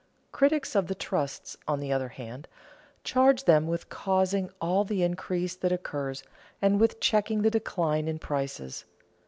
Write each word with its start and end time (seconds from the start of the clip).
Critics 0.31 0.75
of 0.75 0.87
the 0.87 0.95
trusts, 0.95 1.57
on 1.67 1.79
the 1.79 1.91
other 1.93 2.07
hand, 2.09 2.47
charge 3.03 3.43
them 3.43 3.67
with 3.67 3.87
causing 3.89 4.49
all 4.59 4.83
the 4.83 5.03
increase 5.03 5.55
that 5.55 5.71
occurs, 5.71 6.23
and 6.59 6.79
with 6.79 6.99
checking 6.99 7.43
the 7.43 7.51
decline 7.51 8.07
in 8.07 8.17
prices. 8.17 8.85